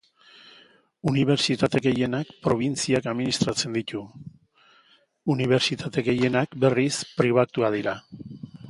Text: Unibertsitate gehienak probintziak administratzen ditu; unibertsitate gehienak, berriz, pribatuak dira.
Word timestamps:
Unibertsitate 1.11 1.81
gehienak 1.87 2.31
probintziak 2.47 3.11
administratzen 3.13 3.77
ditu; 3.79 4.03
unibertsitate 5.37 6.07
gehienak, 6.11 6.61
berriz, 6.67 6.93
pribatuak 7.23 7.81
dira. 7.81 7.99